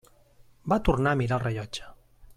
[0.73, 1.93] Va tornar a mirar el rellotge.